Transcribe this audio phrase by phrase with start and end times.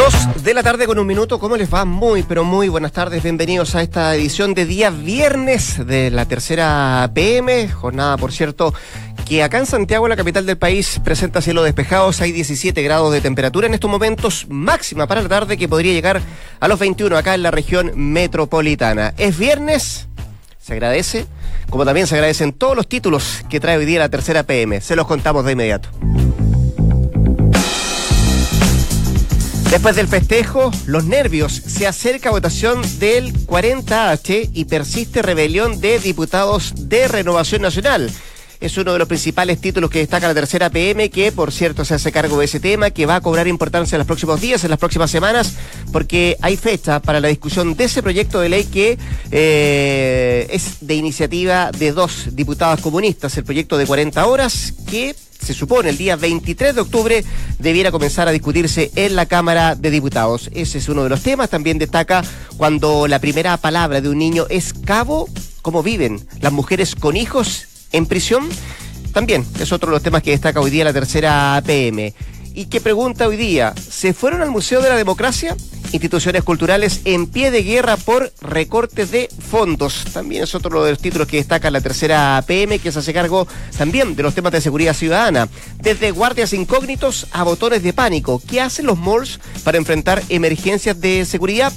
[0.00, 1.84] Dos de la tarde con un minuto, ¿cómo les va?
[1.84, 7.10] Muy, pero muy buenas tardes, bienvenidos a esta edición de día viernes de la tercera
[7.12, 8.72] PM, jornada, por cierto,
[9.28, 13.20] que acá en Santiago, la capital del país, presenta cielo despejados, hay 17 grados de
[13.20, 16.22] temperatura en estos momentos, máxima para la tarde que podría llegar
[16.60, 19.12] a los 21 acá en la región metropolitana.
[19.18, 20.08] Es viernes,
[20.58, 21.26] se agradece,
[21.68, 24.96] como también se agradecen todos los títulos que trae hoy día la tercera PM, se
[24.96, 25.90] los contamos de inmediato.
[29.70, 36.72] Después del festejo, los nervios, se acerca votación del 40H y persiste rebelión de diputados
[36.88, 38.10] de Renovación Nacional.
[38.58, 41.94] Es uno de los principales títulos que destaca la tercera PM, que por cierto se
[41.94, 44.70] hace cargo de ese tema, que va a cobrar importancia en los próximos días, en
[44.70, 45.54] las próximas semanas,
[45.92, 48.98] porque hay fecha para la discusión de ese proyecto de ley que
[49.30, 55.54] eh, es de iniciativa de dos diputados comunistas, el proyecto de 40 horas, que se
[55.54, 57.24] supone el día 23 de octubre
[57.58, 60.50] debiera comenzar a discutirse en la Cámara de Diputados.
[60.54, 61.50] Ese es uno de los temas.
[61.50, 62.22] También destaca
[62.56, 65.28] cuando la primera palabra de un niño es cabo,
[65.62, 68.48] cómo viven las mujeres con hijos en prisión.
[69.12, 72.14] También es otro de los temas que destaca hoy día la tercera PM.
[72.60, 75.56] Y que pregunta hoy día, ¿se fueron al Museo de la Democracia?
[75.92, 80.04] instituciones culturales en pie de guerra por recortes de fondos.
[80.12, 83.48] También es otro de los títulos que destaca la tercera PM, que se hace cargo
[83.76, 85.48] también de los temas de seguridad ciudadana.
[85.80, 88.42] Desde guardias incógnitos a botones de pánico.
[88.46, 91.72] ¿Qué hacen los malls para enfrentar emergencias de seguridad?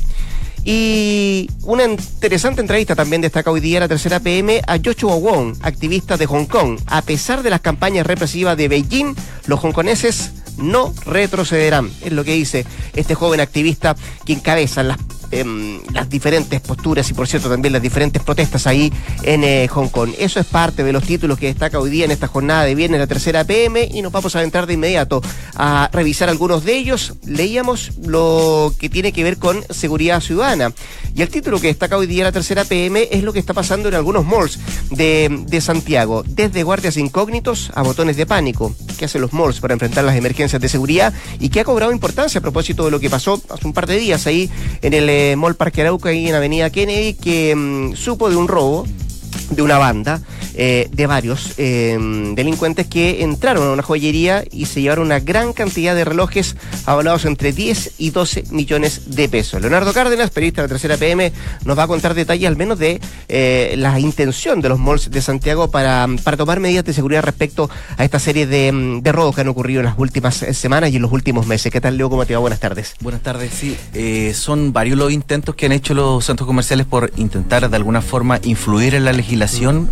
[0.65, 6.17] Y una interesante entrevista también destaca hoy día la tercera PM a Joshua Wong, activista
[6.17, 6.79] de Hong Kong.
[6.87, 9.15] A pesar de las campañas represivas de Beijing,
[9.47, 11.91] los hongkoneses no retrocederán.
[12.01, 12.65] Es lo que dice
[12.95, 14.97] este joven activista que encabeza las
[15.33, 19.87] Em, las diferentes posturas y por cierto también las diferentes protestas ahí en eh, Hong
[19.87, 20.11] Kong.
[20.19, 22.99] Eso es parte de los títulos que destaca hoy día en esta jornada de viernes
[22.99, 25.23] la tercera PM y nos vamos a entrar de inmediato
[25.55, 27.13] a revisar algunos de ellos.
[27.25, 30.71] Leíamos lo que tiene que ver con seguridad ciudadana
[31.15, 33.89] y el título que destaca hoy día la tercera PM es lo que está pasando
[33.89, 34.59] en algunos malls
[34.91, 38.75] de, de Santiago, desde guardias incógnitos a botones de pánico.
[38.99, 42.37] ¿Qué hacen los malls para enfrentar las emergencias de seguridad y que ha cobrado importancia
[42.37, 44.49] a propósito de lo que pasó hace un par de días ahí
[44.83, 48.47] en el eh, Mall Parque Arauca, ahí en Avenida Kennedy, que mm, supo de un
[48.47, 48.85] robo
[49.55, 50.21] de una banda
[50.55, 51.97] eh, de varios eh,
[52.35, 56.55] delincuentes que entraron a una joyería y se llevaron una gran cantidad de relojes
[56.85, 59.61] avalados entre 10 y 12 millones de pesos.
[59.61, 61.31] Leonardo Cárdenas, periodista de la tercera PM,
[61.65, 62.99] nos va a contar detalles al menos de
[63.29, 67.69] eh, la intención de los malls de Santiago para, para tomar medidas de seguridad respecto
[67.97, 71.01] a esta serie de, de robos que han ocurrido en las últimas semanas y en
[71.01, 71.71] los últimos meses.
[71.71, 72.09] ¿Qué tal, Leo?
[72.09, 72.39] ¿Cómo te va?
[72.39, 72.95] Buenas tardes.
[72.99, 73.77] Buenas tardes, sí.
[74.33, 78.39] son varios los intentos que han hecho los centros comerciales por intentar de alguna forma
[78.43, 79.42] influir en la legislación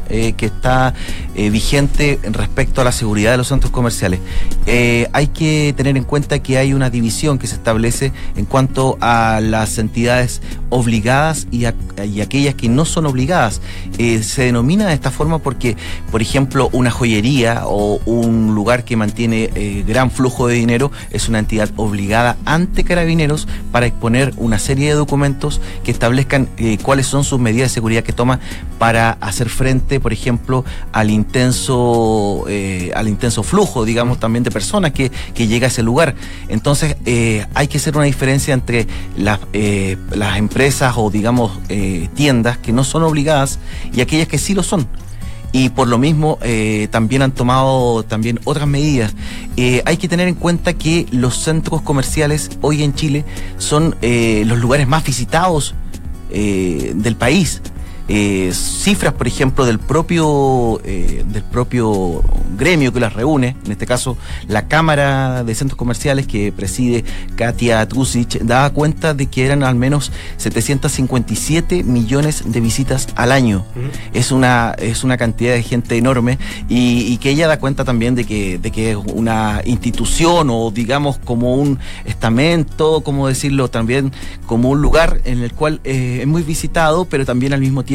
[0.07, 0.93] que está
[1.33, 4.19] eh, vigente respecto a la seguridad de los centros comerciales.
[4.65, 8.97] Eh, hay que tener en cuenta que hay una división que se establece en cuanto
[8.99, 13.61] a las entidades obligadas y, aquellas que no son obligadas.
[13.97, 15.77] Eh, se denomina de esta forma porque,
[16.11, 21.39] por ejemplo, una joyería o un lugar que mantiene gran flujo de dinero es una
[21.39, 26.49] entidad obligada ante carabineros para exponer una serie de documentos que establezcan
[26.81, 28.39] cuáles son sus medidas de seguridad que toma
[28.77, 34.91] para hacer frente, por ejemplo, al intenso, eh, al intenso flujo, digamos, también de personas
[34.91, 36.15] que, que llega a ese lugar.
[36.49, 38.87] Entonces, eh, hay que hacer una diferencia entre
[39.17, 41.59] las, eh, las empresas o, digamos,
[42.15, 43.59] tiendas que no son obligadas
[43.93, 44.87] y aquellas que sí lo son
[45.53, 46.37] y por lo mismo
[46.91, 49.13] también han tomado también otras medidas.
[49.57, 53.25] hay que tener en cuenta que los centros comerciales hoy en Chile
[53.57, 55.75] son los lugares más visitados
[56.29, 57.61] del país.
[58.07, 62.21] Eh, cifras, por ejemplo, del propio, eh, del propio
[62.57, 64.17] gremio que las reúne, en este caso
[64.47, 67.05] la Cámara de Centros Comerciales que preside
[67.35, 73.65] Katia Trusic, daba cuenta de que eran al menos 757 millones de visitas al año.
[74.13, 76.37] es, una, es una cantidad de gente enorme
[76.67, 81.19] y, que ella da cuenta también de que, de que es una institución o digamos
[81.19, 84.11] como un estamento, como decirlo, también
[84.47, 87.90] como un lugar en el cual eh, es muy visitado, pero también al mismo tiempo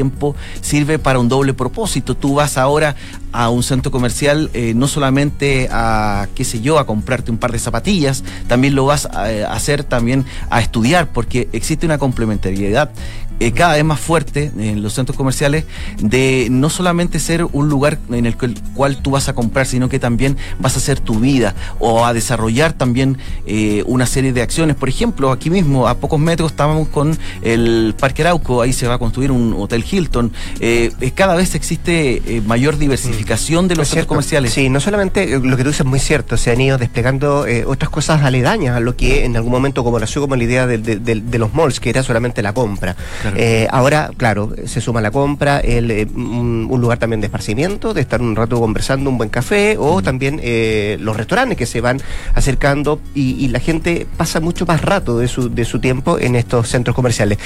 [0.61, 2.17] sirve para un doble propósito.
[2.17, 2.97] Tú vas ahora
[3.33, 7.53] a un centro comercial eh, no solamente a, qué sé yo, a comprarte un par
[7.53, 12.91] de zapatillas, también lo vas a, a hacer también a estudiar, porque existe una complementariedad
[13.39, 15.65] eh, cada vez más fuerte en los centros comerciales
[15.99, 18.35] de no solamente ser un lugar en el
[18.75, 22.15] cual tú vas a comprar, sino que también vas a hacer tu vida o a
[22.15, 24.77] desarrollar también eh, una serie de acciones.
[24.77, 28.95] Por ejemplo, aquí mismo, a pocos metros, estábamos con el Parque Arauco, ahí se va
[28.95, 30.33] a construir un Hotel Hilton.
[30.61, 34.53] Eh, cada vez existe mayor diversificación de los centros comerciales.
[34.53, 37.91] Sí, no solamente lo que tú dices es muy cierto, se han ido desplegando otras
[37.91, 41.39] cosas aledañas a lo que en algún momento como nació como la idea de, de
[41.39, 42.97] los malls, que era solamente la compra.
[43.37, 48.03] Eh, ahora, claro, se suma la compra, el, eh, un, lugar también de esparcimiento, de
[48.03, 52.01] estar un rato conversando, un buen café, o también eh, los restaurantes que se van
[52.35, 56.69] acercando y, la gente pasa mucho más rato de su, de su tiempo en estos
[56.69, 57.39] centros comerciales.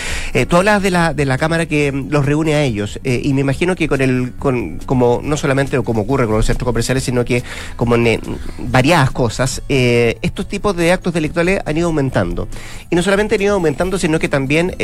[0.48, 3.76] tú hablas de la, de la cámara que los reúne a ellos, y me imagino
[3.76, 7.44] que con el, con, como no solamente como ocurre con los centros comerciales, sino que
[7.76, 8.18] como en
[8.58, 12.48] variadas cosas, estos tipos de actos delictuales han ido aumentando.
[12.88, 14.74] Y no solamente han ido aumentando, sino que también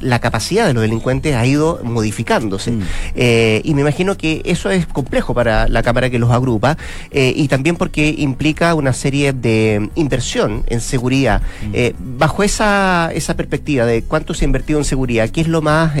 [0.00, 2.70] la capacidad de los delincuentes ha ido modificándose.
[2.70, 2.82] Mm.
[3.14, 6.76] Eh, y me imagino que eso es complejo para la Cámara que los agrupa
[7.10, 11.40] eh, y también porque implica una serie de inversión en seguridad.
[11.40, 11.70] Mm.
[11.72, 15.62] Eh, bajo esa, esa perspectiva de cuánto se ha invertido en seguridad, ¿qué es lo
[15.62, 15.92] más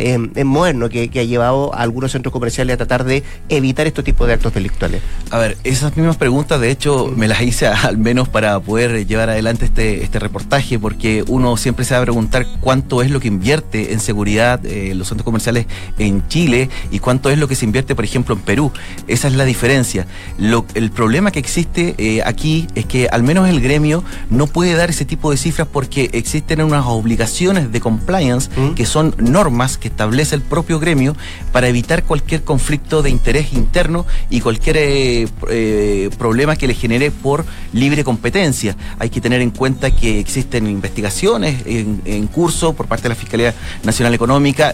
[0.44, 4.34] moderno que, ha llevado a algunos centros comerciales a tratar de evitar estos tipos de
[4.34, 5.00] actos delictuales?
[5.30, 9.30] A ver, esas mismas preguntas, de hecho, me las hice al menos para poder llevar
[9.30, 13.28] adelante este, este reportaje, porque uno siempre se va a preguntar cuánto es lo que
[13.28, 15.66] invierte en seguridad eh, los centros comerciales
[15.98, 18.72] en Chile y cuánto es lo que se invierte, por ejemplo, en Perú.
[19.06, 20.06] Esa es la diferencia.
[20.38, 24.90] el problema que existe eh, aquí es que al menos el gremio no puede dar
[24.90, 28.74] ese tipo de cifras porque existen unas obligaciones de compliance mm.
[28.74, 31.16] que son normas que establece el propio gremio
[31.52, 37.44] para evitar cualquier conflicto de interés interno y cualquier eh, problema que le genere por
[37.72, 38.76] libre competencia.
[38.98, 43.14] Hay que tener en cuenta que existen investigaciones en, en curso por parte de la
[43.14, 43.54] Fiscalía
[43.84, 44.23] Nacional Económica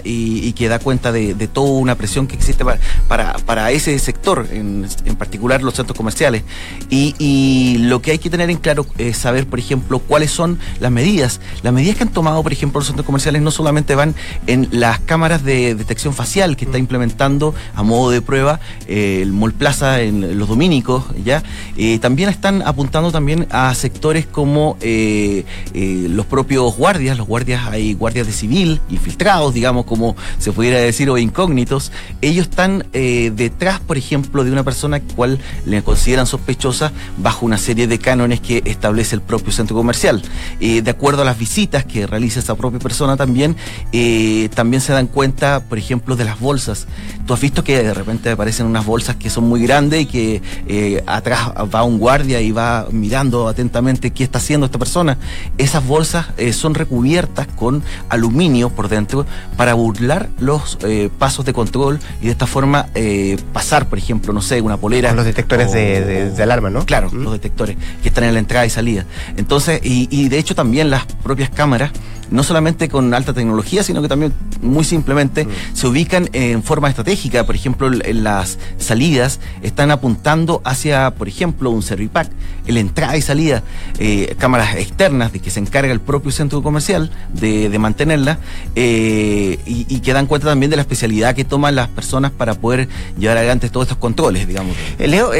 [0.04, 2.64] y, que da cuenta de, toda una presión que existe
[3.08, 4.86] para, para, ese sector, en,
[5.18, 6.42] particular los centros comerciales.
[6.88, 10.90] Y, lo que hay que tener en claro es saber, por ejemplo, cuáles son las
[10.90, 11.40] medidas.
[11.62, 14.14] Las medidas que han tomado, por ejemplo, los centros comerciales no solamente van
[14.46, 19.32] en las cámaras de detección facial que está implementando a modo de prueba eh, el
[19.32, 21.42] Mall Plaza en los dominicos, ¿ya?
[21.76, 25.44] Eh, también están apuntando también a sectores como eh,
[25.74, 31.08] los propios guardias, los guardias, hay guardias de civil infiltrados, digamos, como se pudiera decir,
[31.08, 36.92] o incógnitos, ellos están eh, detrás, por ejemplo, de una persona cual le consideran sospechosa
[37.16, 40.22] bajo una serie de cánones que establece el propio centro comercial.
[40.60, 43.56] Eh, de acuerdo a las visitas que realiza esa propia persona también,
[43.92, 46.86] eh, también se dan cuenta, por ejemplo, de las bolsas.
[47.26, 51.02] Tú has visto que de repente aparecen unas bolsas que son muy grandes y que
[51.06, 55.16] atrás va un guardia y va mirando atentamente qué está haciendo esta persona.
[55.56, 59.19] Esas bolsas son recubiertas con aluminio por dentro
[59.56, 64.32] para burlar los eh, pasos de control y de esta forma eh, pasar, por ejemplo,
[64.32, 65.12] no sé, una polera.
[65.14, 66.86] los detectores de, alarma, ¿no?
[66.86, 69.04] Claro, los detectores que están en la entrada y salida.
[69.36, 71.92] Entonces, y, y de hecho también las propias cámaras
[72.30, 74.32] no solamente con alta tecnología, sino que también
[74.62, 75.48] muy simplemente mm.
[75.74, 77.44] se ubican en forma estratégica.
[77.44, 82.30] Por ejemplo, en las salidas están apuntando hacia, por ejemplo, un servipack,
[82.66, 83.62] en la entrada y salida,
[83.98, 88.38] eh, cámaras externas de que se encarga el propio centro comercial de, de mantenerla
[88.74, 92.88] eh, y, que dan cuenta también de la especialidad que toman las personas para poder
[93.18, 94.74] llevar adelante todos estos controles, digamos.
[94.98, 95.32] Eh, Leo,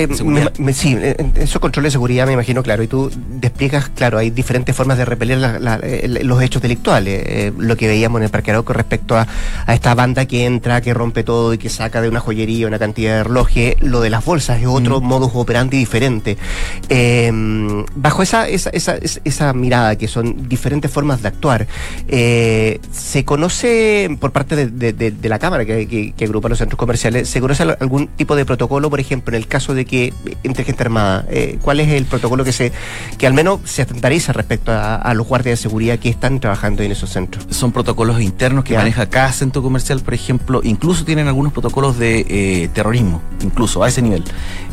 [0.73, 0.97] sí,
[1.37, 5.04] esos controles de seguridad me imagino, claro, y tú despliegas, claro, hay diferentes formas de
[5.04, 5.61] repeler
[6.25, 9.26] los hechos delictivos eh, lo que veíamos en el Parque Arauco respecto a,
[9.68, 13.16] esta banda que entra, que rompe todo y que saca de una joyería una cantidad
[13.16, 15.04] de relojes, lo de las bolsas es otro mm.
[15.04, 16.37] modus operandi diferente.
[16.88, 21.66] Em, bajo esa, esa, esa, esa, mirada, que son diferentes formas de actuar,
[22.08, 27.40] eh, se conoce por parte de, la Cámara que, que, agrupa los centros comerciales, ¿se
[27.40, 31.25] conoce algún tipo de protocolo, por ejemplo, en el caso de que entre gente armada?
[31.30, 32.72] Eh, ¿Cuál es el protocolo que se
[33.18, 36.70] que al menos se estandariza respecto a, a los guardias de seguridad que están trabajando?
[36.79, 37.47] En esos centros?
[37.50, 42.27] Son protocolos internos que maneja cada centro comercial, por ejemplo, incluso tienen algunos protocolos de
[42.29, 44.25] eh, terrorismo, incluso a ese nivel.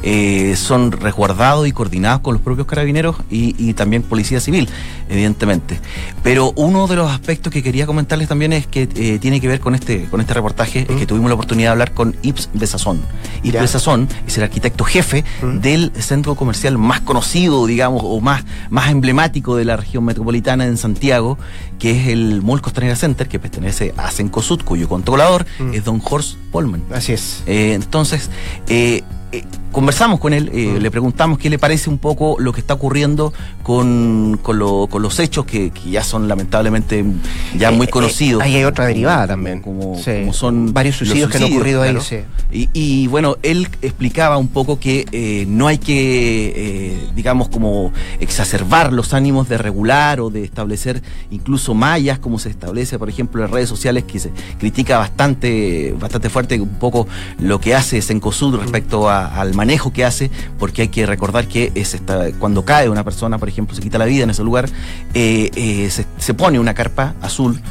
[0.04, 4.70] Eh, son resguardados y coordinados con los propios carabineros y, también policía civil,
[5.10, 5.80] evidentemente.
[6.24, 9.60] Pero uno de los aspectos que quería comentarles también es que eh, tiene que ver
[9.60, 13.02] con este, con este reportaje, es que tuvimos la oportunidad de hablar con Ips Besazón.
[13.44, 15.60] Ips Besazón es el arquitecto jefe mm.
[15.60, 20.78] del centro comercial más conocido, digamos, o más, más emblemático de la región metropolitana en
[20.78, 21.38] Santiago,
[21.80, 25.74] que es el Mall Costanera Center, que pertenece a Cencosud, cuyo controlador Mm.
[25.74, 26.84] es don Horst Polman.
[26.92, 27.44] Así es.
[27.46, 28.30] Eh, entonces,
[28.68, 29.44] eh, eh,
[29.82, 30.78] conversamos con él, eh, Mm.
[30.82, 33.32] le preguntamos qué le parece un poco lo que está ocurriendo
[33.62, 37.06] con, con, lo- con los hechos que, que ya son lamentablemente
[37.56, 38.42] ya Eh, muy eh, conocidos.
[38.42, 39.62] ahí hay otra derivada también.
[39.62, 40.22] Como, Sí.
[40.22, 41.96] como son varios suicidios que han ocurrido ahí.
[42.02, 42.18] sí.
[42.52, 49.14] Y, y, bueno, él explicaba un poco que no hay que, digamos, como exacerbar los
[49.14, 53.70] ánimos de regular o de establecer incluso mallas, como se establece, por ejemplo, en redes
[53.70, 57.08] sociales, que se critica bastante, bastante fuerte un poco
[57.40, 61.72] lo que hace Sencosud respecto a- al manejo que hace, porque hay que recordar que
[61.76, 64.70] es esta- cuando cae una persona, por ejemplo, se quita la vida en ese lugar,
[65.14, 67.62] eh, eh, se, se pone una carpa azul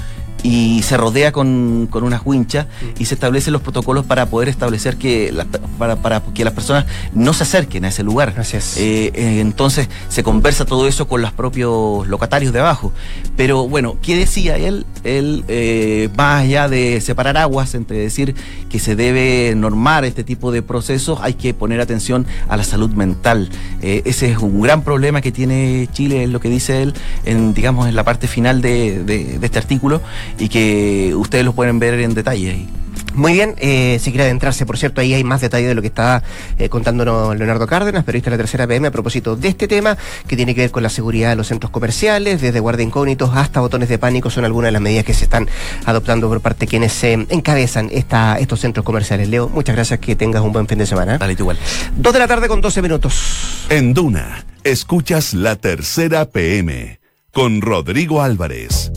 [0.47, 2.67] y se rodea con, con unas winchas
[2.99, 6.55] y se establecen los protocolos para poder establecer que las pe- para, para que las
[6.55, 8.35] personas no se acerquen a ese lugar.
[8.39, 8.77] Así es.
[8.77, 12.93] Eh, eh, entonces se conversa todo eso con los propios locatarios de abajo.
[13.37, 14.87] Pero bueno, ¿qué decía él?
[15.03, 18.35] Él, eh, más allá de separar aguas entre decir
[18.71, 22.91] que se debe normar este tipo de procesos, hay que poner atención a la salud
[22.91, 23.49] mental.
[23.83, 27.53] Eh, ese es un gran problema que tiene Chile, es lo que dice él, en,
[27.53, 30.01] digamos, en la parte final de, de- de este artículo
[30.39, 32.51] y que ustedes lo pueden ver en detalle.
[32.51, 32.69] ahí.
[33.17, 35.89] Muy bien, eh, si quiere adentrarse, por cierto, ahí hay más detalle de lo que
[35.89, 36.23] está
[36.59, 40.37] eh, contándonos Leonardo Cárdenas, periodista de la tercera PM, a propósito de este tema, que
[40.37, 43.89] tiene que ver con la seguridad de los centros comerciales, desde guardia incógnitos hasta botones
[43.89, 45.49] de pánico, son algunas de las medidas que se están
[45.87, 49.31] adoptando por parte de quienes se encabezan esta, estos centros comerciales.
[49.31, 51.17] Leo, muchas gracias, que tengas un buen fin de semana.
[51.17, 51.59] Dale, tú igual.
[51.97, 53.65] Dos de la tarde con 12 minutos.
[53.71, 57.01] En Duna, escuchas la tercera PM
[57.33, 58.93] con Rodrigo Álvarez.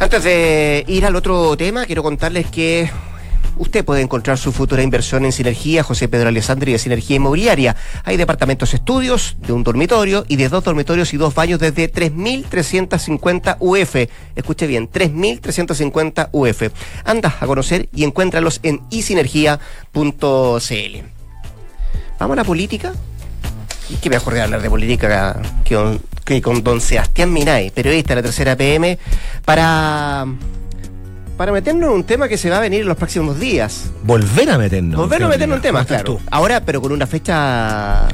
[0.00, 2.90] Antes de ir al otro tema, quiero contarles que
[3.58, 7.76] usted puede encontrar su futura inversión en Sinergia José Pedro Alessandri de Sinergia Inmobiliaria.
[8.04, 13.58] Hay departamentos estudios de un dormitorio y de dos dormitorios y dos baños desde 3.350
[13.60, 13.96] UF.
[14.36, 16.62] Escuche bien, 3.350 UF.
[17.04, 19.60] Anda a conocer y encuéntralos en isinergia.cl.
[22.18, 22.94] Vamos a la política.
[23.90, 28.10] Y qué mejor de hablar de política que, con- que con don Sebastián Minay, periodista
[28.14, 28.98] de la tercera PM,
[29.44, 30.26] para,
[31.36, 33.90] para meternos en un tema que se va a venir en los próximos días.
[34.04, 34.98] Volver a meternos.
[35.00, 36.18] Volver a meternos en temas, ¿Cómo estás claro.
[36.20, 36.28] tú?
[36.30, 38.06] Ahora, pero con una fecha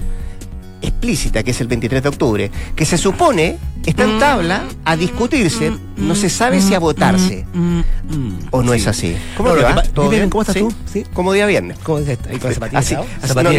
[0.96, 5.72] explícita, que es el 23 de octubre, que se supone está en tabla a discutirse,
[5.96, 7.46] no se sabe si a votarse.
[8.50, 9.16] ¿O no es así?
[9.36, 9.82] ¿Cómo No, te va?
[10.28, 10.60] ¿cómo estás ¿Sí?
[10.60, 10.72] tú?
[10.92, 11.04] ¿Sí?
[11.12, 11.78] Como día viernes.
[11.84, 12.28] ¿Cómo es esto?
[12.30, 13.04] ¿Ahí con zapatilla Así, no,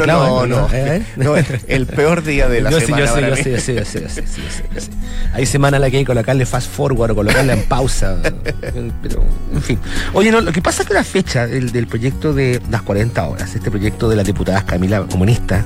[0.06, 0.68] no, no,
[1.18, 1.36] no,
[1.68, 3.08] el peor día de la Yo semana.
[3.08, 4.90] sé, yo sé, yo sé, yo sé, yo sé, yo sé, yo sé.
[5.34, 8.18] Hay semana en la que hay que colocarle fast forward o colocarla en pausa.
[9.02, 9.80] Pero, en fin.
[10.14, 13.28] Oye, no, lo que pasa es que la fecha del, del proyecto de las 40
[13.28, 15.64] horas, este proyecto de las diputadas Camila comunista,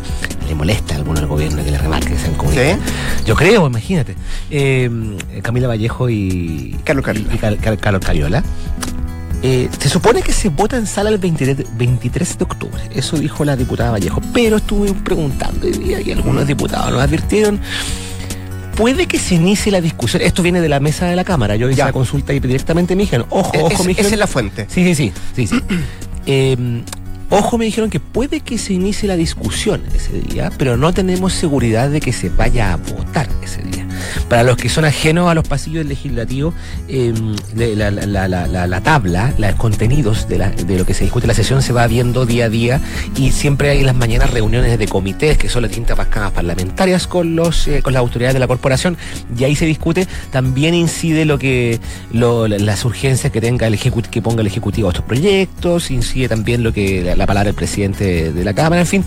[0.48, 2.78] le molesta a alguno del gobierno que le remarque que sean comunistas.
[3.26, 4.16] Yo creo, imagínate.
[4.50, 4.90] Eh,
[5.42, 7.34] Camila Vallejo y Carlos Cariola.
[7.34, 8.44] y Car- Car- Carlos Cariola.
[9.44, 13.44] Eh, se supone que se vota en sala el 23, 23 de octubre, eso dijo
[13.44, 17.60] la diputada Vallejo, pero estuve preguntando día y algunos diputados nos advirtieron,
[18.76, 21.68] puede que se inicie la discusión, esto viene de la mesa de la Cámara, yo
[21.70, 21.86] hice Ya.
[21.86, 24.68] la consulta y directamente me dijeron, ojo, Es- ojo, me esa dijeron, es la fuente.
[24.70, 25.62] Sí, sí, sí, sí, sí.
[26.28, 26.84] Eh,
[27.32, 31.34] ojo, me dijeron que puede que se inicie la discusión ese día, pero no tenemos
[31.34, 33.81] seguridad de que se vaya a votar ese día.
[34.30, 36.54] Para los que son ajenos a los pasillos legislativos,
[36.88, 37.14] eh,
[37.56, 41.26] la, la- la- la- la- la tabla, los contenidos de, de lo que se discute
[41.26, 42.82] en la sesión se va viendo día a día
[43.16, 47.08] y siempre hay en las mañanas reuniones de comités que son las distintas cascadas parlamentarias
[47.08, 48.98] con los eh, con las autoridades de la corporación
[49.38, 50.08] y ahí se discute.
[50.32, 51.80] También incide lo que
[52.12, 55.92] lo- la- las urgencias que tenga el ejecu- que ponga el ejecutivo a estos proyectos,
[55.92, 59.06] incide también lo que la, la palabra del presidente de, la cámara, en fin.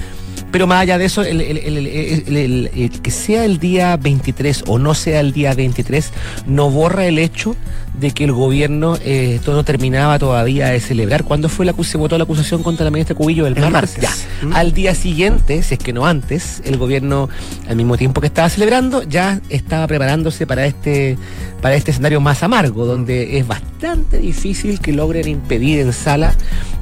[0.51, 5.33] Pero más allá de eso, el que sea el día 23 o no sea el
[5.33, 6.13] día 23,
[6.47, 7.57] no borra el hecho
[7.99, 11.25] de que el gobierno eh, todo no terminaba todavía de celebrar.
[11.25, 13.47] ¿Cuándo fue la se votó la acusación contra la ministra Cubillo?
[13.47, 14.03] El, El martes.
[14.03, 14.27] martes.
[14.43, 14.47] Ya.
[14.49, 14.53] ¿Mm?
[14.55, 17.29] Al día siguiente, si es que no antes, el gobierno,
[17.69, 21.17] al mismo tiempo que estaba celebrando, ya estaba preparándose para este,
[21.63, 26.35] para este escenario más amargo, donde es bastante difícil que logren impedir en sala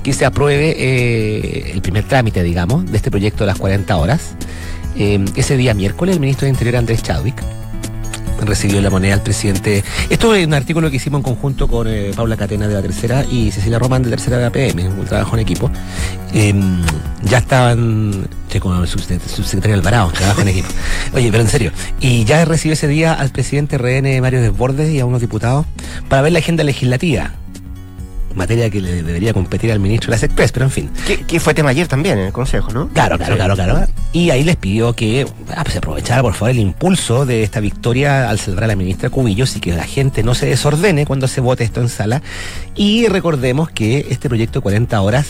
[0.03, 4.35] que se apruebe eh, el primer trámite, digamos, de este proyecto de las 40 horas.
[4.97, 7.43] Eh, ese día miércoles, el ministro de Interior, Andrés Chadwick,
[8.47, 9.83] recibió la moneda al presidente.
[10.11, 13.25] Esto es un artículo que hicimos en conjunto con eh, Paula Catena de la Tercera
[13.31, 15.71] y Cecilia Román de Tercera de la PM, un trabajo en equipo.
[16.35, 16.55] Eh,
[17.25, 20.69] ya estaban, che, con el subsecre- subsecretario Alvarado, trabajo en equipo.
[21.15, 21.71] Oye, pero en serio,
[22.01, 25.67] y ya recibió ese día al presidente RN Mario Desbordes y a unos diputados
[26.09, 27.33] para ver la agenda legislativa.
[28.35, 30.91] Materia que le debería competir al ministro de las Express, pero en fin.
[31.07, 32.89] Que, que fue tema ayer también en el Consejo, ¿no?
[32.89, 33.87] Claro, claro, claro, claro.
[34.13, 38.29] Y ahí les pidió que ah, pues, aprovechara, por favor, el impulso de esta victoria
[38.29, 41.41] al celebrar a la ministra Cubillos y que la gente no se desordene cuando se
[41.41, 42.23] vote esto en sala.
[42.75, 45.27] Y recordemos que este proyecto de 40 horas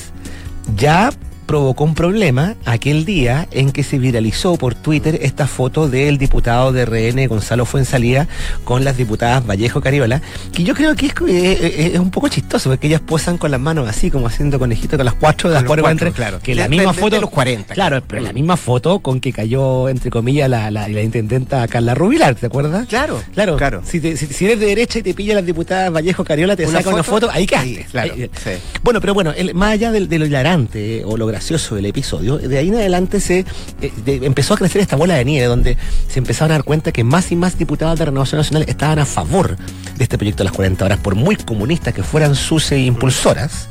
[0.77, 1.11] ya
[1.47, 6.73] provocó un problema aquel día en que se viralizó por Twitter esta foto del diputado
[6.73, 8.29] de RN Gonzalo Fuensalía
[8.65, 10.23] con las diputadas Vallejo Cariola,
[10.53, 13.51] que yo creo que es, eh, eh, es un poco chistoso porque ellas posan con
[13.51, 16.39] las manos así como haciendo conejito con las cuatro de las cuatro, cuatro claro.
[16.41, 19.33] que la misma de, foto de los 40 claro pero la misma foto con que
[19.33, 22.87] cayó entre comillas la, la, la intendenta Carla Rubilar ¿te acuerdas?
[22.87, 25.93] claro claro claro si, te, si, si, eres de derecha y te pilla las diputadas
[25.93, 27.69] Vallejo Cariola te saca una foto ahí claro,
[28.15, 28.51] ahí, sí.
[28.83, 32.39] bueno pero bueno el, más allá de, de, lo hilarante o lo gracioso del episodio
[32.39, 33.45] de ahí en adelante se
[33.81, 35.77] eh, empezó a crecer esta bola de nieve donde
[36.09, 39.07] se empezaron a dar cuenta que más y más diputados de Renovación Nacional estaban a
[39.07, 39.57] favor
[39.97, 43.69] de este proyecto de las 40 horas, por muy comunistas que fueran sus impulsoras.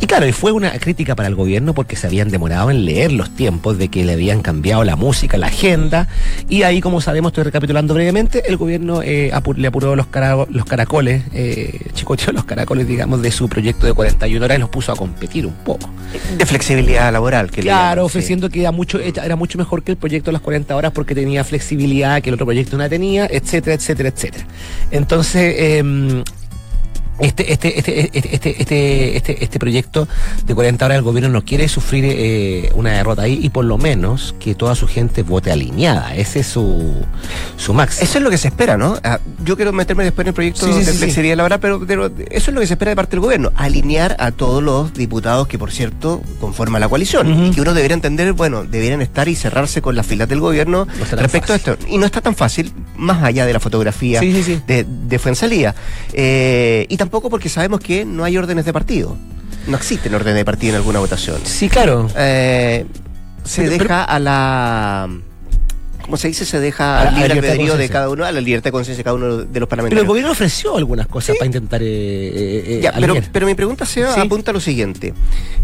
[0.00, 3.10] Y claro, y fue una crítica para el gobierno porque se habían demorado en leer
[3.10, 6.06] los tiempos de que le habían cambiado la música, la agenda.
[6.48, 10.46] Y ahí, como sabemos, estoy recapitulando brevemente, el gobierno eh, apur, le apuró los, cara,
[10.50, 14.70] los caracoles, eh, chicoteó los caracoles, digamos, de su proyecto de 41 horas y los
[14.70, 15.90] puso a competir un poco.
[16.36, 17.50] De flexibilidad laboral.
[17.50, 18.52] Que claro, ofreciendo sí.
[18.52, 21.42] que era mucho, era mucho mejor que el proyecto de las 40 horas porque tenía
[21.42, 24.46] flexibilidad que el otro proyecto no tenía, etcétera, etcétera, etcétera.
[24.92, 26.22] Entonces, eh,
[27.20, 30.06] este, este, este, este, este, este, este, este proyecto
[30.46, 33.78] de 40 horas el gobierno no quiere sufrir eh, una derrota ahí y por lo
[33.78, 36.14] menos que toda su gente vote alineada.
[36.14, 36.94] Ese es su,
[37.56, 38.00] su max.
[38.02, 38.96] Eso es lo que se espera, ¿no?
[39.02, 41.84] Ah, yo quiero meterme después en el proyecto sí, sí, de sí, flexibilidad laboral, pero,
[41.86, 44.94] pero, eso es lo que se espera de parte del gobierno, alinear a todos los
[44.94, 47.48] diputados que, por cierto, conforman la coalición uh -huh.
[47.48, 50.86] y que uno debería entender, bueno, deberían estar y cerrarse con las filas del gobierno
[50.86, 51.52] no respecto fácil.
[51.52, 51.88] a esto.
[51.88, 55.74] Y no está tan fácil, más allá de la fotografía de, de Fuensalía.
[56.12, 59.16] Eh, y tampoco porque sabemos que no hay órdenes de partido.
[59.66, 61.40] No existen órdenes de partido en alguna votación.
[61.44, 62.08] Sí, claro.
[62.16, 62.86] Eh,
[63.44, 65.08] se pero, deja pero, a la.
[66.08, 66.46] ¿Cómo se dice?
[66.46, 69.16] Se deja al libre albedrío de cada uno, a la libertad de conciencia de cada
[69.16, 69.90] uno de los parlamentarios.
[69.90, 71.38] Pero el gobierno ofreció algunas cosas ¿Sí?
[71.38, 71.82] para intentar.
[71.82, 74.18] Eh, eh, ya, pero, pero, mi pregunta se ¿Sí?
[74.18, 75.12] apunta a lo siguiente.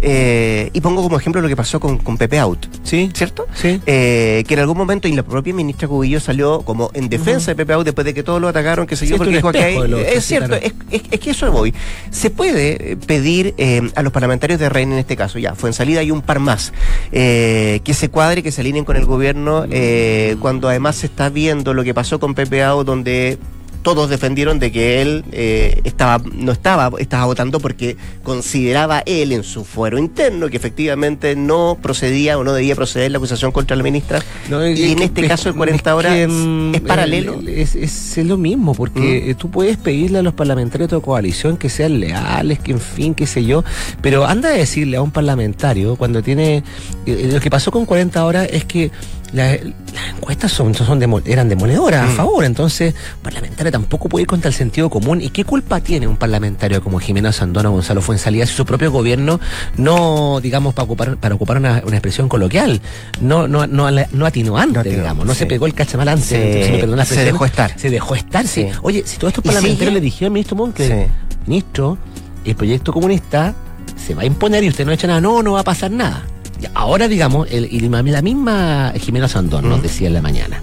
[0.02, 2.66] Eh, y pongo como ejemplo lo que pasó con, con Pepe Out.
[2.82, 3.10] ¿Sí?
[3.14, 3.46] ¿Cierto?
[3.54, 3.80] Sí.
[3.86, 7.42] Eh, que en algún momento, y la propia ministra Cubillo salió como en defensa uh
[7.44, 7.46] -huh.
[7.46, 9.64] de Pepe Out después de que todos lo atacaron, que se yo, porque dijo que
[9.64, 11.72] hay, Es cierto, es, es, es, que eso voy.
[12.10, 15.74] Se puede pedir eh, a los parlamentarios de Reina en este caso, ya, fue en
[15.74, 16.74] salida y un par más,
[17.12, 21.28] eh, que se cuadre, que se alineen con el gobierno, eh, cuando además se está
[21.28, 23.38] viendo lo que pasó con PPAO, donde
[23.84, 29.44] todos defendieron de que él eh, estaba no estaba estaba votando porque consideraba él en
[29.44, 33.82] su fuero interno que efectivamente no procedía o no debía proceder la acusación contra la
[33.82, 36.30] ministra no, y en este caso el 40 horas es,
[36.72, 39.38] es paralelo es, es, es, lo mismo porque mm.
[39.38, 43.14] tú puedes pedirle a los parlamentarios de tu coalición que sean leales que en fin
[43.14, 43.64] qué sé yo
[44.00, 46.64] pero anda a decirle a un parlamentario cuando tiene
[47.04, 48.90] eh, lo que pasó con 40 horas es que
[49.34, 52.10] la, las encuestas son, son demo, eran demoledoras mm.
[52.10, 55.20] a favor, entonces un parlamentario tampoco puede ir contra el sentido común.
[55.20, 58.90] ¿Y qué culpa tiene un parlamentario como Jimena Sandona o Gonzalo Fuensalía si su propio
[58.90, 59.40] gobierno
[59.76, 62.80] no, digamos, para ocupar, para ocupar una, una expresión coloquial,
[63.20, 65.40] no, no, no, no atinó antes, no atinó, digamos, no sí.
[65.40, 67.78] se pegó el cachamal antes, se, se dejó estar.
[67.78, 68.68] Se dejó estar, sí.
[68.70, 68.78] sí.
[68.82, 71.08] Oye, si todos estos parlamentarios le dijeron al ministro Monque,
[71.46, 71.98] ministro,
[72.44, 73.54] el proyecto comunista
[73.96, 76.24] se va a imponer y usted no echa nada, no, no va a pasar nada.
[76.74, 80.60] Ahora, digamos, el, el, la misma Jimena Sandón nos decía en la mañana.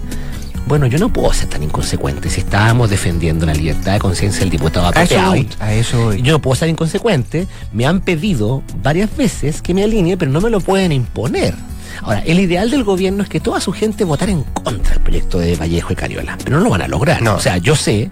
[0.66, 4.50] Bueno, yo no puedo ser tan inconsecuente si estábamos defendiendo la libertad de conciencia del
[4.50, 6.22] diputado a eso, voy, a eso voy.
[6.22, 7.46] Yo no puedo ser inconsecuente.
[7.72, 11.54] Me han pedido varias veces que me alinee, pero no me lo pueden imponer.
[12.00, 15.38] Ahora, el ideal del gobierno es que toda su gente votara en contra del proyecto
[15.38, 17.22] de Vallejo y Cariola, pero no lo van a lograr.
[17.22, 17.34] No.
[17.34, 18.08] O sea, yo sé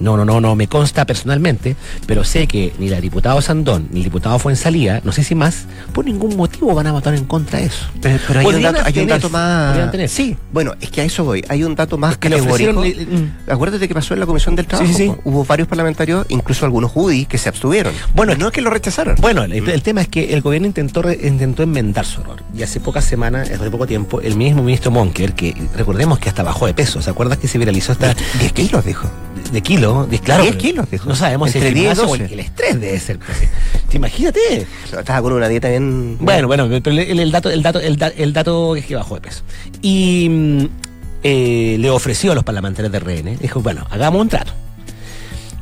[0.00, 4.00] no, no, no, no me consta personalmente, pero sé que ni la diputada Sandón ni
[4.00, 7.58] el diputado Fuensalía, no sé si más, por ningún motivo van a votar en contra
[7.58, 7.86] de eso.
[8.00, 10.10] Pero, pero hay, un dato, hay, un dato, más.
[10.10, 11.44] Sí, bueno, es que a eso voy.
[11.48, 12.82] Hay un dato más que categórico.
[12.82, 13.50] Mm.
[13.50, 14.88] Acuérdate que pasó en la Comisión del Trabajo.
[14.88, 15.14] Sí, sí, sí.
[15.24, 17.92] Hubo varios parlamentarios, incluso algunos judíos, que se abstuvieron.
[18.14, 19.16] Bueno, no es que lo rechazaron.
[19.20, 22.42] Bueno, el, el tema es que el gobierno intentó, intentó enmendar su error.
[22.56, 26.42] Y hace pocas semanas, hace poco tiempo, el mismo ministro Monker, que recordemos que hasta
[26.42, 28.14] bajó de peso, ¿se acuerdas que se viralizó hasta.
[28.38, 29.10] 10 kilos, dijo
[29.52, 30.42] de kilo, de, claro.
[30.42, 31.08] 10 kilos, dijo.
[31.08, 33.18] No sabemos Entre si el, 10 o el, el, estrés debe ser.
[33.88, 34.66] ¿Te imagínate?
[34.84, 36.16] Estaba con una dieta bien.
[36.20, 39.20] Bueno, bueno, pero el, el dato, el dato, el, el, dato es que bajó de
[39.20, 39.42] peso.
[39.82, 40.68] Y
[41.22, 44.52] eh, le ofreció a los parlamentarios de RN, dijo, bueno, hagamos un trato.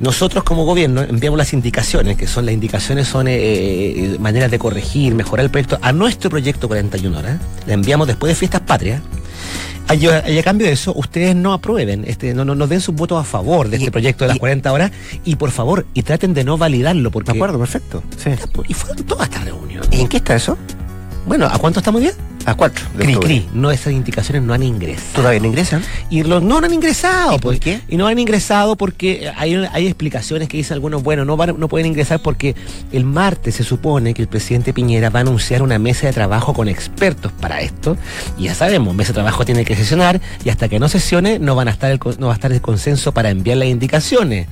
[0.05, 4.59] Nosotros como gobierno enviamos las indicaciones, que son las indicaciones son eh, eh, maneras de
[4.59, 7.39] corregir, mejorar el proyecto, a nuestro proyecto 41 horas.
[7.67, 9.01] La enviamos después de fiestas patrias
[9.99, 12.83] Y a, y a cambio de eso, ustedes no aprueben, este, no, no, no den
[12.83, 14.91] sus votos a favor de Y- este proyecto de las y- 40 horas
[15.25, 17.33] y por favor, y traten de no validarlo porque...
[17.33, 18.03] De acuerdo, perfecto.
[18.23, 18.31] Sí.
[18.69, 19.89] Y fueron todas estas reuniones.
[19.91, 20.59] ¿Y en qué está eso?
[21.27, 22.13] Bueno, ¿a cuánto estamos ya?
[22.47, 22.85] A cuatro.
[22.95, 23.49] de Cri.
[23.55, 25.15] No, esas indicaciones no han ingresado.
[25.15, 25.83] ¿Todavía no ingresan?
[26.11, 27.35] Y los no han ingresado.
[27.35, 27.61] ¿Y por pues.
[27.61, 27.81] qué?
[27.89, 31.69] Y no han ingresado porque hay, hay explicaciones que dicen algunos, bueno, no, van, no
[31.69, 32.55] pueden ingresar porque
[32.93, 36.53] el martes se supone que el presidente Piñera va a anunciar una mesa de trabajo
[36.53, 37.97] con expertos para esto.
[38.37, 41.55] Y ya sabemos, mesa de trabajo tiene que sesionar y hasta que no sesione no,
[41.55, 44.49] van a estar el, no va a estar el consenso para enviar las indicaciones.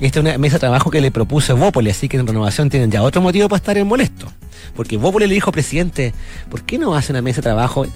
[0.00, 2.90] Esta es una mesa de trabajo que le propuso Bópoli, así que en renovación tienen
[2.90, 4.26] ya otro motivo para estar en molesto.
[4.74, 6.12] Porque Bópoli le dijo, presidente,
[6.50, 7.86] ¿por qué no hace una mesa de trabajo?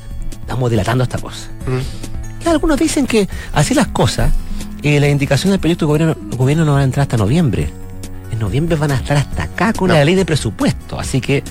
[0.40, 1.48] Estamos dilatando esta cosa.
[1.66, 2.48] Mm.
[2.48, 4.32] Algunos dicen que así las cosas,
[4.82, 7.70] eh, las indicaciones del proyecto de gobierno, gobierno no van a entrar hasta noviembre.
[8.32, 9.94] En noviembre van a estar hasta acá con No.
[9.94, 10.98] la ley de presupuesto.
[10.98, 11.44] Así que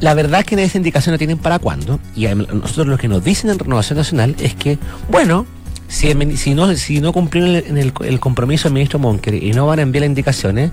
[0.00, 2.00] la verdad es que esa indicación no tienen para cuándo.
[2.16, 4.78] Y a nosotros lo que nos dicen en Renovación Nacional es que,
[5.10, 5.46] bueno,
[5.88, 8.98] si, el mini- si no, si no cumplieron el, en el, el compromiso del ministro
[8.98, 10.70] Monker y no van a enviar las indicaciones,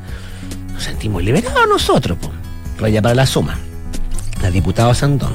[0.74, 2.18] nos sentimos liberados nosotros.
[2.18, 2.30] Po.
[2.80, 3.58] Raya para la suma.
[4.42, 5.34] La diputada Sandón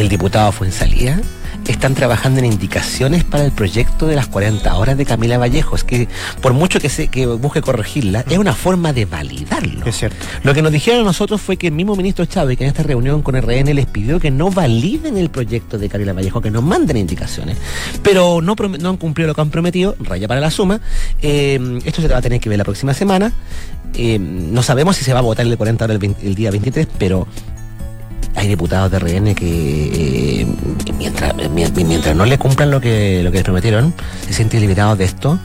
[0.00, 1.20] el diputado Fuensalía
[1.66, 6.08] están trabajando en indicaciones para el proyecto de las 40 horas de Camila Vallejos, que
[6.40, 9.84] por mucho que, se, que busque corregirla, es una forma de validarlo.
[9.84, 10.24] Es cierto.
[10.44, 12.84] Lo que nos dijeron a nosotros fue que el mismo ministro Chávez, que en esta
[12.84, 16.62] reunión con RN les pidió que no validen el proyecto de Camila Vallejo, que nos
[16.62, 17.58] manden indicaciones,
[18.02, 18.54] pero no,
[18.88, 20.80] han cumplido lo que han prometido, raya para la suma.
[21.20, 23.32] Eh, esto se va a tener que ver la próxima semana.
[23.94, 26.34] Eh, no sabemos si se va a votar el de 40 horas el, 20 el
[26.34, 27.26] día 23, pero
[28.38, 30.46] hay diputados de RN que, eh,
[30.96, 33.92] mientras, mien- mientras no le cumplan lo que, lo que les prometieron,
[34.26, 35.38] se sienten liberados de esto.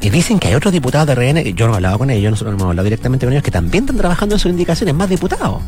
[0.00, 2.30] Y dicen que hay otros diputados de RN, que yo no he hablado con ellos,
[2.30, 5.08] nosotros no hemos hablado directamente con ellos, que también están trabajando en sus indicaciones, más
[5.08, 5.62] diputados.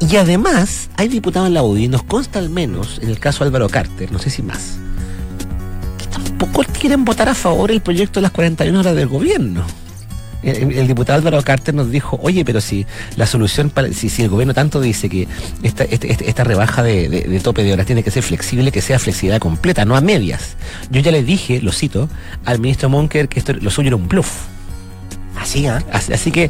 [0.00, 3.68] Y además, hay diputados en la UDI, nos consta al menos, en el caso Álvaro
[3.68, 4.76] Carter, no sé si más,
[5.98, 9.64] que tampoco quieren votar a favor el proyecto de las 41 horas del gobierno.
[10.44, 14.28] El, diputado Álvaro Carter nos dijo, oye, pero si la solución, para, si, si el
[14.28, 15.26] gobierno tanto dice que
[15.62, 18.70] esta, este- este- esta rebaja de, de- de tope de horas tiene que ser flexible,
[18.72, 20.56] que sea flexibilidad completa, no a medias.
[20.90, 22.08] Yo ya le dije, lo cito,
[22.44, 24.30] al ministro Monker que esto, lo suyo era un bluff.
[25.36, 25.82] Así, ¿ah?
[25.92, 26.48] Así, así que,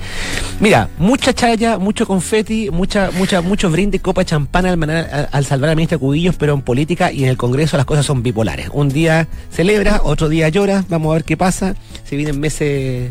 [0.61, 5.28] mira, mucha chaya, mucho confeti, mucha, mucha, mucho brinde, copa de champán al, manar- al,
[5.33, 8.22] al salvar al ministro Cubillos, pero en política y en el Congreso las cosas son
[8.22, 8.68] bipolares.
[8.72, 11.74] Un día celebra, otro día llora, vamos a ver qué pasa.
[12.04, 13.11] Se vienen meses,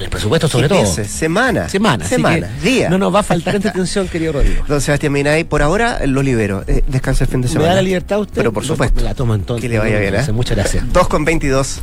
[0.00, 0.82] el presupuesto sobre ¿Qué todo.
[0.82, 1.08] meses?
[1.10, 1.68] Semana.
[1.68, 2.04] Semana.
[2.04, 2.48] así Semana.
[2.62, 2.88] que Día.
[2.90, 4.64] No nos va a faltar entretención, querido Rodrigo.
[4.68, 6.64] Don Sebastián Minay, por ahora lo libero.
[6.66, 7.68] Eh, descansa el fin de ¿Me semana.
[7.70, 8.34] da la libertad usted?
[8.34, 8.96] Pero por supuesto.
[8.96, 9.62] Me la tomo entonces.
[9.62, 10.32] Que le vaya bien, ¿eh?
[10.32, 10.84] Muchas gracias.
[10.92, 11.80] 2 con 22.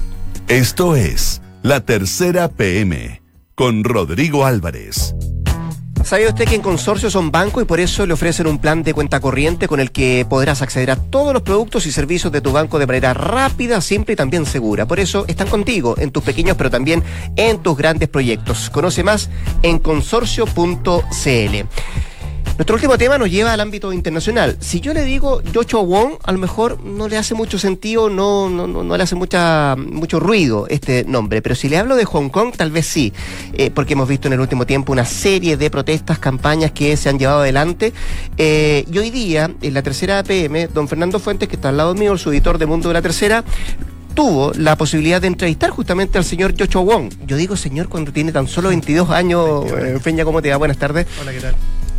[0.48, 3.22] Esto es La Tercera PM
[3.56, 5.16] con Rodrigo Álvarez.
[6.06, 8.94] ¿Sabía usted que en Consorcio son banco y por eso le ofrecen un plan de
[8.94, 12.52] cuenta corriente con el que podrás acceder a todos los productos y servicios de tu
[12.52, 14.86] banco de manera rápida, simple y también segura?
[14.86, 17.02] Por eso están contigo en tus pequeños pero también
[17.36, 18.70] en tus grandes proyectos.
[18.70, 19.32] Conoce más
[19.64, 21.66] en consorcio.cl.
[22.58, 24.56] Nuestro último tema nos lleva al ámbito internacional.
[24.62, 28.50] Si yo le digo Joshua Wong, a lo mejor no le hace mucho sentido, no,
[28.50, 32.06] no, no, no le hace mucha, mucho ruido este nombre, pero si le hablo de
[32.06, 33.12] Hong Kong, tal vez sí,
[33.56, 37.10] eh, porque hemos visto en el último tiempo una serie de protestas, campañas que se
[37.10, 37.92] han llevado adelante.
[38.38, 41.94] eh, y hoy día, en la tercera PM, don Fernando Fuentes, que está al lado
[41.94, 43.44] mío, el editor de Mundo de la Tercera,
[44.14, 47.12] tuvo la posibilidad de entrevistar justamente al señor Joshua Wong.
[47.28, 49.66] Yo digo señor cuando tiene tan solo 22 años.
[49.74, 50.56] Eh, Feña, ¿cómo te va?
[50.56, 51.06] Buenas tardes.
[51.22, 51.56] Hola, ¿qué tal?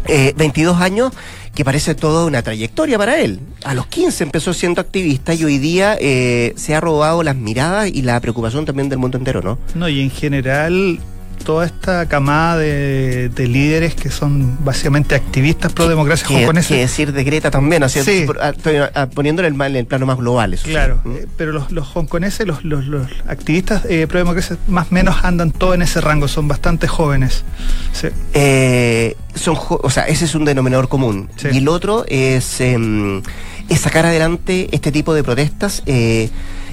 [0.09, 1.13] Eh, 22 años
[1.55, 3.41] que parece toda una trayectoria para él.
[3.65, 7.89] A los 15 empezó siendo activista y hoy día eh, se ha robado las miradas
[7.89, 9.59] y la preocupación también del mundo entero, ¿no?
[9.75, 11.01] No, y en general,
[11.47, 16.69] toda esta camada de, de líderes que son básicamente activistas pro democracia ¿Qué, hongkonesa.
[16.71, 17.85] qué decir de Greta también?
[17.85, 18.25] Así, Sí.
[18.27, 20.53] por- a- estoy a- poniéndole el, en el plano más global.
[20.55, 20.67] Eso.
[20.69, 21.13] Claro, ¿Mm?
[21.13, 25.17] eh, pero los, los hongkoneses, los, los, los activistas eh, pro democracia, más o menos
[25.23, 27.45] andan todo en ese rango, son bastante jóvenes.
[27.93, 28.09] Sí.
[28.35, 31.31] Eh, son, jo- o sea, ese es un denominador común.
[31.53, 33.23] Y el otro es, em,
[33.69, 35.83] es sacar adelante este tipo de protestas.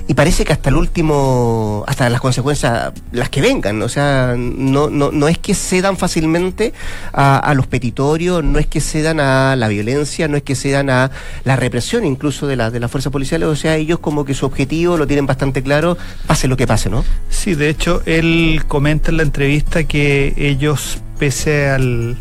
[0.07, 4.89] Y parece que hasta el último, hasta las consecuencias, las que vengan, o sea, no,
[4.89, 6.73] no, no es que cedan fácilmente
[7.13, 10.89] a, a los petitorios, no es que cedan a la violencia, no es que cedan
[10.89, 11.11] a
[11.45, 14.45] la represión incluso de, la, de las fuerzas policiales, o sea, ellos como que su
[14.45, 17.05] objetivo lo tienen bastante claro, pase lo que pase, ¿no?
[17.29, 22.17] Sí, de hecho, él comenta en la entrevista que ellos, pese al,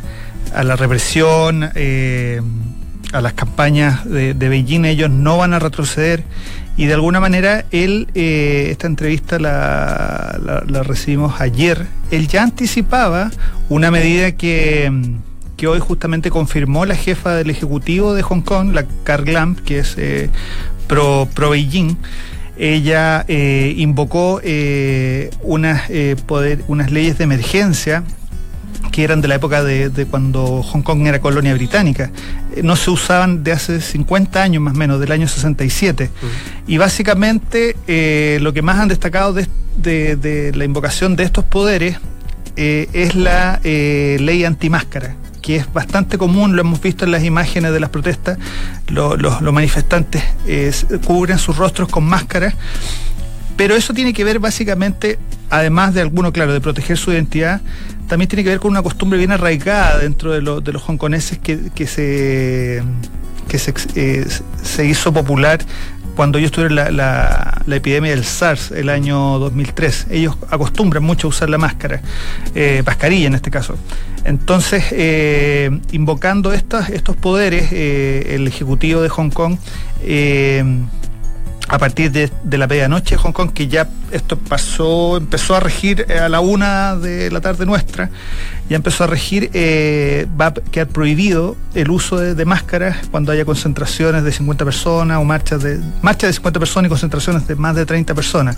[0.54, 2.40] a la represión, eh,
[3.12, 6.24] a las campañas de, de Beijing, ellos no van a retroceder.
[6.76, 13.30] Y de alguna manera, él, eh, esta entrevista la, recibimos ayer, él ya anticipaba
[13.68, 15.16] una medida que, mm,
[15.56, 19.80] que hoy justamente confirmó la jefa del Ejecutivo de Hong Kong, la Carl Lam, que
[19.80, 20.30] es eh,
[20.88, 21.96] pro, pro Beijing,
[22.58, 24.40] ella eh, invocó
[25.42, 28.04] unas, eh, poder, unas leyes de emergencia
[28.90, 32.10] que eran de la época de, cuando Hong Kong era colonia británica.
[32.62, 36.10] No se usaban de hace 50 años más o menos, del año 67.
[36.10, 36.28] Uh-huh.
[36.66, 41.44] Y básicamente eh, lo que más han destacado de, de, de, la invocación de estos
[41.44, 41.98] poderes
[42.56, 47.24] eh, es la eh, ley antimáscara que es bastante común, lo hemos visto en las
[47.24, 48.38] imágenes de las protestas,
[48.86, 50.22] los manifestantes
[51.04, 52.54] cubren sus rostros con máscaras
[53.62, 57.60] pero eso tiene que ver básicamente, además de alguno, claro, de proteger su identidad,
[58.08, 61.38] también tiene que ver con una costumbre bien arraigada dentro de, lo, de los hongkoneses
[61.38, 62.82] que, que se
[63.46, 64.26] que se, eh,
[64.64, 65.60] se hizo popular
[66.16, 70.08] cuando estuve en la, la, la, epidemia del SARS el año 2003.
[70.10, 72.02] Ellos acostumbran mucho a usar la máscara,
[72.56, 73.76] eh, mascarilla en este caso.
[74.24, 79.56] Entonces, eh, invocando estas, estos poderes, eh, el Ejecutivo de Hong Kong
[81.68, 86.06] a partir de, de la medianoche Hong Kong, que ya esto pasó, empezó a regir
[86.12, 88.10] a la una de la tarde nuestra,
[88.68, 93.32] ya empezó a regir, eh, va a quedar prohibido el uso de, de, máscaras cuando
[93.32, 97.56] haya concentraciones de 50 personas o marchas de marchas de 50 personas y concentraciones de
[97.56, 98.56] más de 30 personas,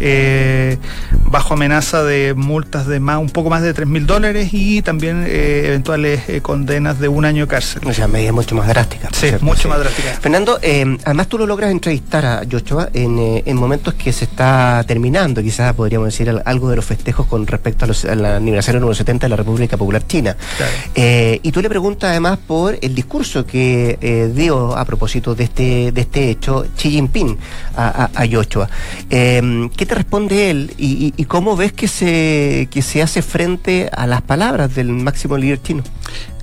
[0.00, 0.78] eh,
[1.26, 5.24] bajo amenaza de multas de más, un poco más de 3 mil dólares y también
[5.26, 7.82] eh, eventuales condenas de un año de cárcel.
[7.84, 9.10] O sea, medidas mucho más drásticas.
[9.14, 9.68] Sí, mucho sí.
[9.68, 10.18] más drásticas.
[10.20, 10.58] Fernando,
[11.04, 15.72] además tú lo logras entrevistar a Joshua en, en momentos que se está terminando, quizás
[15.74, 19.28] podríamos decir algo de los festejos con respecto a los, al aniversario número 70 de
[19.28, 20.36] la República Popular China.
[20.56, 20.72] Claro.
[20.94, 25.44] Eh, y tú le preguntas además por el discurso que eh, dio a propósito de
[25.44, 27.36] este, de este hecho Xi Jinping
[27.76, 28.68] a, a, a Joshua.
[29.10, 33.22] Eh, ¿Qué te responde él y, y, y, cómo ves que se, que se hace
[33.22, 35.82] frente a las palabras del máximo líder chino?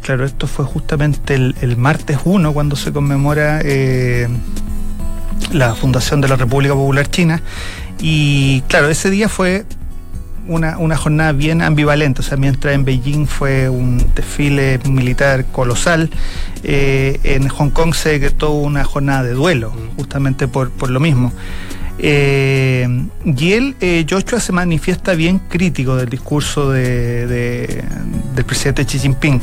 [0.01, 4.27] Claro, esto fue justamente el, el martes 1 cuando se conmemora eh,
[5.51, 7.41] la fundación de la República Popular China.
[7.99, 9.65] Y claro, ese día fue
[10.47, 12.21] una, una, jornada bien ambivalente.
[12.21, 16.09] O sea, mientras en Beijing fue un desfile militar colosal,
[16.63, 21.31] eh, en Hong Kong se decretó una jornada de duelo, justamente por, por lo mismo.
[22.03, 22.87] Eh,
[23.23, 27.83] y él, eh, Joshua, se manifiesta bien crítico del discurso de, de,
[28.33, 29.39] del presidente Xi Jinping,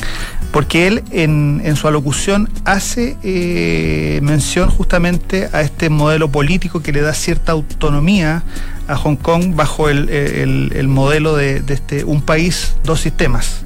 [0.51, 7.01] porque él en, su alocución hace eh, mención justamente a este modelo político que le
[7.01, 8.43] da cierta autonomía
[8.89, 13.65] a Hong Kong bajo el, el, el modelo de, de, este un país, dos sistemas.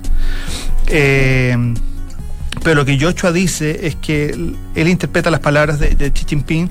[0.88, 1.56] Eh,
[2.62, 4.26] pero lo que Joshua dice es que
[4.74, 6.70] él interpreta las palabras de Xi Jinping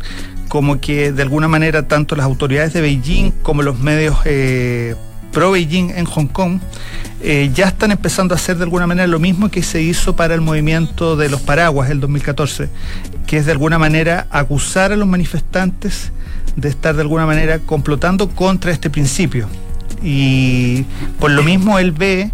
[0.51, 4.95] como que de alguna manera tanto las autoridades de Beijing como los medios eh,
[5.31, 6.59] pro Beijing en Hong Kong
[7.21, 10.35] eh, ya están empezando a hacer de alguna manera lo mismo que se hizo para
[10.35, 12.67] el movimiento de los paraguas el 2014,
[13.27, 16.11] que es de alguna manera acusar a los manifestantes
[16.57, 19.47] de estar de alguna manera complotando contra este principio.
[20.03, 20.83] Y
[21.17, 22.29] por lo mismo él ve,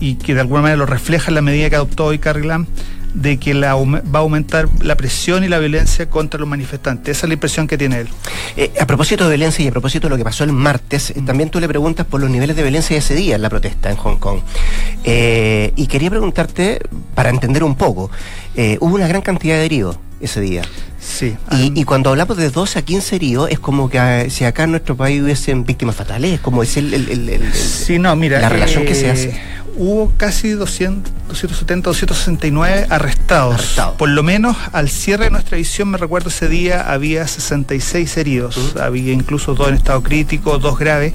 [0.00, 2.48] y que de alguna manera lo refleja en la medida que adoptó hoy Carrie
[3.14, 7.16] de que la, va a aumentar la presión y la violencia contra los manifestantes.
[7.16, 8.08] Esa es la impresión que tiene él.
[8.56, 11.24] Eh, a propósito de violencia y a propósito de lo que pasó el martes, mm.
[11.24, 13.90] también tú le preguntas por los niveles de violencia de ese día en la protesta
[13.90, 14.40] en Hong Kong.
[15.04, 16.80] Eh, y quería preguntarte,
[17.14, 18.10] para entender un poco,
[18.54, 20.62] eh, hubo una gran cantidad de heridos ese día.
[21.00, 21.36] Sí.
[21.52, 24.64] Y, um, y, cuando hablamos de 12 a 15 heridos, es como que si acá
[24.64, 28.14] en nuestro país hubiesen víctimas fatales, es como es el, el, el, el sí, no,
[28.16, 29.40] mira, la relación que se hace
[29.78, 33.54] hubo casi 200, 270, 269 arrestados.
[33.54, 33.96] Arrestado.
[33.96, 38.56] Por lo menos al cierre de nuestra edición, me recuerdo ese día, había 66 heridos.
[38.56, 38.82] Uh -huh.
[38.82, 41.14] Había incluso dos en estado crítico, dos graves.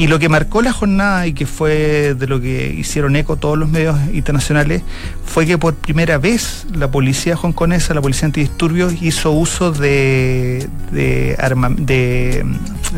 [0.00, 3.58] Y lo que marcó la jornada y que fue de lo que hicieron eco todos
[3.58, 4.82] los medios internacionales
[5.26, 11.36] fue que por primera vez la policía hongkonesa, la policía antidisturbios, hizo uso de, de,
[11.38, 12.42] arma, de,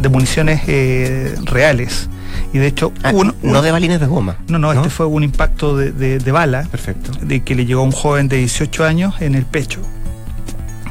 [0.01, 2.09] de municiones eh, reales.
[2.53, 4.37] Y de hecho, ah, uno, no uno, de balines de goma.
[4.49, 4.81] No, no, ¿no?
[4.81, 6.63] este fue un impacto de, de, de, bala.
[6.71, 7.13] Perfecto.
[7.21, 9.81] De que le llegó a un joven de 18 años en el pecho.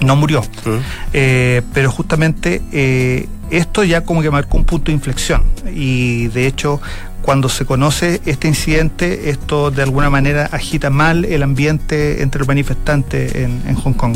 [0.01, 0.41] No murió.
[0.41, 0.77] Mm.
[1.13, 5.43] Eh, pero justamente eh, esto ya como que marcó un punto de inflexión.
[5.73, 6.81] Y de hecho,
[7.21, 12.47] cuando se conoce este incidente, esto de alguna manera agita mal el ambiente entre los
[12.47, 14.15] manifestantes en, en Hong Kong.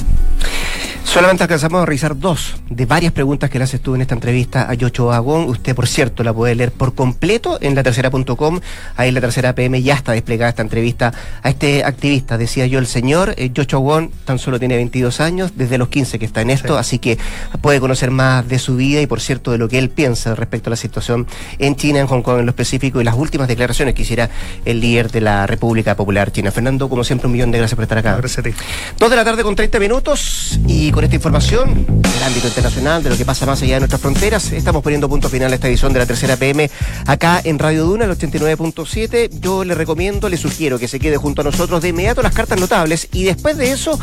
[1.05, 4.69] Solamente alcanzamos a revisar dos de varias preguntas que le haces tú en esta entrevista
[4.69, 5.45] a Yocho Agón.
[5.45, 8.59] Usted, por cierto, la puede leer por completo en la tercera.com.
[8.97, 12.37] Ahí en la tercera PM ya está desplegada esta entrevista a este activista.
[12.37, 16.19] Decía yo, el señor eh, Yocho Agón tan solo tiene 22 años, desde los 15
[16.19, 16.79] que está en esto, sí.
[16.79, 17.17] así que
[17.61, 20.69] puede conocer más de su vida y, por cierto, de lo que él piensa respecto
[20.69, 21.27] a la situación
[21.59, 24.29] en China, en Hong Kong en lo específico y las últimas declaraciones que hiciera
[24.65, 26.51] el líder de la República Popular China.
[26.51, 28.17] Fernando, como siempre, un millón de gracias por estar acá.
[28.17, 28.53] Gracias a ti.
[28.99, 33.09] Dos de la tarde con 30 minutos y con esta información del ámbito internacional, de
[33.09, 35.91] lo que pasa más allá de nuestras fronteras, estamos poniendo punto final a esta edición
[35.91, 36.71] de la tercera PM
[37.05, 39.29] acá en Radio Duna, el 89.7.
[39.41, 42.61] Yo le recomiendo, le sugiero que se quede junto a nosotros de inmediato las cartas
[42.61, 43.99] notables y después de eso,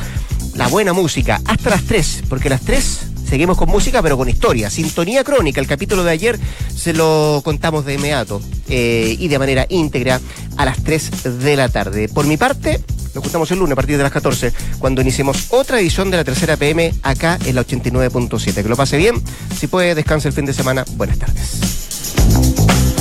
[0.55, 4.69] la buena música, hasta las 3, porque las 3 seguimos con música, pero con historia.
[4.71, 6.39] Sintonía crónica, el capítulo de ayer
[6.75, 10.21] se lo contamos de inmediato eh, y de manera íntegra
[10.57, 12.09] a las 3 de la tarde.
[12.09, 12.83] Por mi parte,
[13.15, 16.25] nos juntamos el lunes a partir de las 14, cuando iniciemos otra edición de la
[16.25, 18.63] tercera PM acá en la 89.7.
[18.63, 19.15] Que lo pase bien,
[19.59, 20.85] si puede, descanse el fin de semana.
[20.97, 22.92] Buenas tardes.